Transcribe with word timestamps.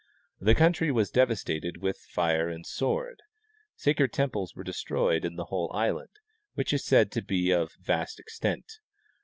The 0.39 0.55
country 0.55 0.89
was 0.91 1.11
devastated 1.11 1.77
with 1.77 1.99
fire 1.99 2.49
and 2.49 2.65
sword; 2.65 3.21
sacred 3.75 4.11
temples 4.11 4.55
were 4.55 4.63
destroyed 4.63 5.23
in 5.23 5.35
the 5.35 5.45
whole 5.53 5.71
island, 5.75 6.09
which 6.55 6.73
is 6.73 6.83
said 6.83 7.11
to 7.11 7.21
be 7.21 7.51
of 7.51 7.73
vast 7.79 8.19
extent. 8.19 8.79